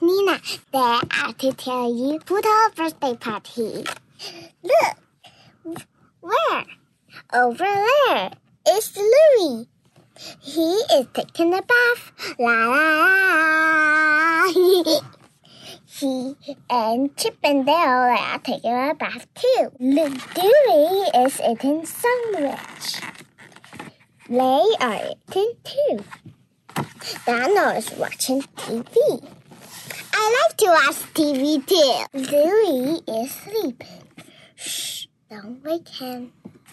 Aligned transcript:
Nina, 0.00 0.40
they 0.72 0.78
are 0.78 1.32
to 1.38 1.52
tell 1.54 1.92
you 1.92 2.20
Pluto's 2.20 2.72
birthday 2.76 3.16
party. 3.16 3.84
Look, 4.62 5.86
where? 6.20 6.64
Over 7.32 7.64
there. 7.64 8.30
It's 8.66 8.96
Louie. 8.96 9.66
He 10.40 10.60
is 10.60 11.06
taking 11.12 11.54
a 11.54 11.62
bath. 11.62 12.12
La 12.38 12.66
la 12.66 12.98
la. 14.46 14.52
he 15.98 16.36
and 16.70 17.16
Chip 17.16 17.36
and 17.42 17.66
Dale 17.66 17.74
are 17.74 18.38
taking 18.38 18.70
a 18.70 18.94
bath 18.94 19.26
too. 19.34 19.70
Dewey 19.80 21.08
is 21.24 21.40
eating 21.40 21.84
sandwich. 21.84 23.00
They 24.28 24.76
are 24.80 25.10
eating 25.28 25.52
too. 25.64 26.04
Dano 27.26 27.70
is 27.70 27.90
watching 27.92 28.42
TV. 28.56 29.37
I 30.20 30.24
like 30.42 30.56
to 30.58 30.66
watch 30.66 30.98
TV 31.14 31.62
too. 31.64 31.94
Louie 32.12 33.00
is 33.06 33.30
sleeping. 33.30 34.02
Shh, 34.56 35.06
don't 35.30 35.62
wake 35.64 35.88
him. 35.88 36.32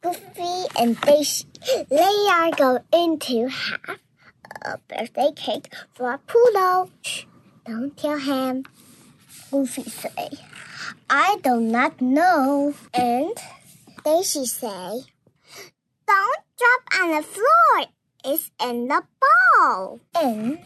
Goofy 0.00 0.64
and 0.80 0.98
Daisy, 1.02 1.44
they 1.90 2.26
are 2.32 2.50
going 2.52 3.18
to 3.18 3.48
have 3.48 3.98
a 4.62 4.78
birthday 4.88 5.32
cake 5.36 5.68
for 5.92 6.18
Pluto. 6.26 6.90
Shh, 7.02 7.24
don't 7.66 7.94
tell 7.94 8.18
him. 8.18 8.64
Goofy 9.50 9.82
say, 9.82 10.30
I 11.10 11.36
do 11.42 11.60
not 11.60 12.00
know. 12.00 12.72
And 12.94 13.36
Daisy 14.02 14.46
say, 14.46 15.02
don't 16.06 16.42
drop 16.56 16.82
on 17.00 17.16
the 17.16 17.22
floor. 17.22 17.86
It's 18.24 18.50
in 18.64 18.88
the 18.88 19.02
bowl. 19.20 20.00
And 20.14 20.58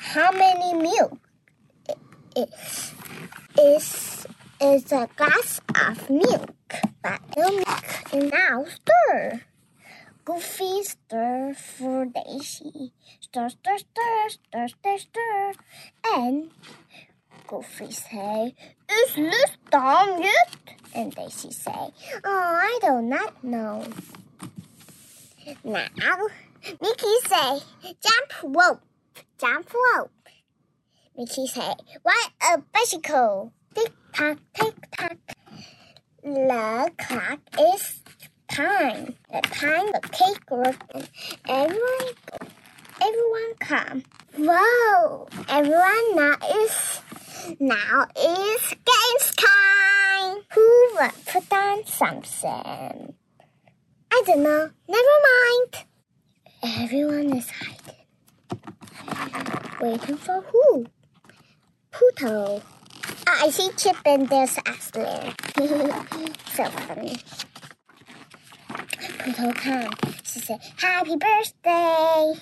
how 0.00 0.32
many 0.32 0.74
milk 0.74 1.20
is 2.36 2.92
is 3.58 4.26
is 4.60 4.92
a 4.92 5.08
glass 5.16 5.60
of 5.74 6.10
milk. 6.10 6.52
But 7.02 7.20
no 7.36 7.50
milk 7.50 8.12
and 8.12 8.30
now 8.30 8.64
stir. 8.64 9.42
Goofy 10.24 10.82
stir 10.82 11.54
for 11.54 12.04
Daisy. 12.06 12.92
Stir, 13.20 13.48
stir, 13.48 13.78
stir, 13.78 14.28
stir, 14.28 14.68
stir, 14.68 14.98
stir. 14.98 15.52
And 16.16 16.50
Goofy 17.46 17.92
say, 17.92 18.54
Is 18.90 19.14
this 19.14 19.56
done 19.70 20.22
yet? 20.22 20.56
And 20.94 21.14
Daisy 21.14 21.52
say, 21.52 21.92
Oh, 22.24 22.58
I 22.60 22.78
do 22.82 23.02
not 23.02 23.44
know. 23.44 23.84
Now, 25.62 25.86
Mickey 26.80 27.16
say, 27.28 27.60
Jump 27.82 28.56
rope, 28.56 28.82
jump 29.38 29.72
rope. 29.72 30.10
Mickey 31.18 31.46
say, 31.46 31.72
What 32.02 32.30
a 32.42 32.58
bicycle! 32.74 33.50
Tick 33.74 33.90
tock, 34.12 34.36
tick 34.52 34.74
tock. 34.98 35.16
The 36.22 36.92
clock 36.98 37.40
is 37.58 38.02
time. 38.48 39.14
The 39.32 39.40
time 39.40 39.86
the 39.92 40.00
cake 40.12 40.50
was 40.50 40.74
and 40.92 41.08
everyone 41.48 42.16
everyone 43.00 43.54
come. 43.60 44.02
Whoa! 44.36 45.26
Everyone 45.48 46.16
now 46.16 46.36
is 46.54 47.00
now 47.60 48.06
is 48.14 48.74
games 48.84 49.36
time. 49.36 50.42
Who 50.52 50.88
will 50.96 51.10
put 51.32 51.50
on 51.50 51.86
something? 51.86 53.14
I 54.12 54.22
don't 54.26 54.42
know. 54.42 54.70
Never 54.86 55.16
mind. 55.32 55.86
Everyone 56.82 57.38
is 57.38 57.48
hiding. 57.48 58.04
Waiting 59.80 60.16
for 60.18 60.42
who? 60.42 60.86
Pluto. 61.96 62.60
Ah, 63.26 63.44
I 63.44 63.48
see 63.50 63.70
Chip 63.74 63.96
and 64.04 64.28
there's 64.28 64.58
Ashley. 64.66 65.32
so 66.54 66.64
funny. 66.64 67.16
Pluto 69.18 69.52
comes. 69.54 69.94
She 70.24 70.40
said, 70.40 70.60
Happy 70.76 71.16
birthday! 71.16 72.34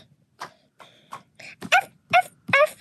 F, 0.43 1.91
F, 2.17 2.31
F. 2.53 2.77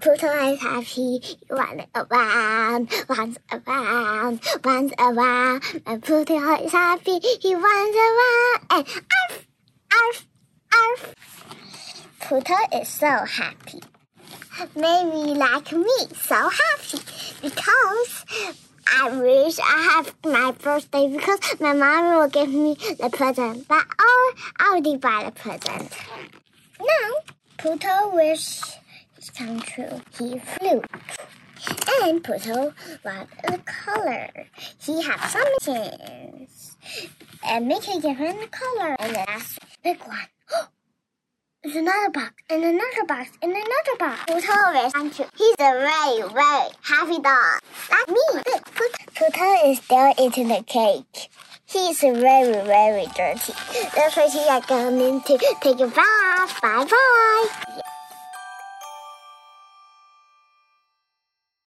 Pluto 0.00 0.26
is 0.50 0.60
happy, 0.60 1.20
runs 1.48 1.82
around, 1.94 2.92
runs 3.08 3.38
around, 3.52 4.40
runs 4.64 4.92
around. 4.98 5.62
When 5.84 6.00
Pluto 6.00 6.54
is 6.56 6.72
happy, 6.72 7.20
he 7.40 7.54
runs 7.54 7.96
around 8.08 8.60
and 8.70 8.86
arf, 8.88 9.46
arf, 9.92 10.26
arf. 10.72 11.14
Pluto 12.18 12.56
is 12.80 12.88
so 12.88 13.06
happy 13.06 13.80
maybe 14.74 15.38
like 15.38 15.72
me, 15.72 15.98
so 16.14 16.34
happy 16.34 16.98
because 17.42 18.24
I 18.86 19.16
wish 19.16 19.58
I 19.58 19.90
have 19.92 20.14
my 20.24 20.52
birthday 20.52 21.08
because 21.08 21.40
my 21.60 21.72
mom 21.72 22.18
will 22.18 22.28
give 22.28 22.48
me 22.48 22.76
the 22.98 23.10
present, 23.12 23.68
but 23.68 23.84
oh, 23.98 24.34
I 24.58 24.70
already 24.70 24.96
buy 24.96 25.24
the 25.24 25.32
present. 25.32 25.96
Now, 26.78 27.34
Pluto 27.58 28.14
wish 28.14 28.60
come 29.36 29.60
true. 29.60 30.00
He 30.18 30.38
flew. 30.38 30.82
And 32.02 32.22
Pluto 32.22 32.72
want 33.04 33.28
the 33.42 33.58
color. 33.64 34.30
He 34.78 35.02
have 35.02 35.30
some 35.30 35.42
chance. 35.62 36.76
And 37.44 37.66
Mickey 37.66 37.92
give 37.94 38.02
different 38.02 38.50
color. 38.50 38.96
And 38.98 39.14
the 39.14 39.18
last 39.18 39.58
big 39.82 40.00
one. 40.02 40.35
There's 41.66 41.78
another 41.78 42.10
box, 42.10 42.32
and 42.48 42.62
another 42.62 43.04
box, 43.08 43.30
and 43.42 43.50
another 43.50 43.96
box. 43.98 44.20
Pluto 44.28 44.86
is 44.86 44.92
country. 44.92 45.24
He's 45.36 45.54
a 45.54 45.72
very, 45.72 46.22
very 46.32 46.70
happy 46.80 47.18
dog. 47.20 47.60
Like 47.90 48.08
me. 48.08 48.42
Pluto 49.16 49.68
is 49.68 49.78
still 49.78 50.14
eating 50.16 50.46
the 50.46 50.62
cake. 50.64 51.28
He's 51.66 51.98
very, 52.02 52.52
very 52.64 53.06
dirty. 53.16 53.52
Therefore, 53.96 54.30
he 54.30 54.38
is 54.38 54.66
going 54.66 55.22
to 55.22 55.38
take 55.60 55.80
a 55.80 55.86
bath. 55.88 56.62
Bye 56.62 56.86
bye. 56.88 57.82